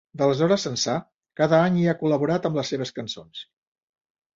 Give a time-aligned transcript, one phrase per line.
[0.19, 0.95] D'aleshores ençà
[1.41, 3.49] cada any hi ha col·laborat amb les seves cançons.